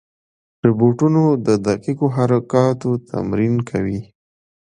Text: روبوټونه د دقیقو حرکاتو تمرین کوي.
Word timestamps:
روبوټونه 0.65 1.21
د 1.47 1.47
دقیقو 1.67 2.07
حرکاتو 2.15 2.89
تمرین 3.09 3.55
کوي. 3.69 3.99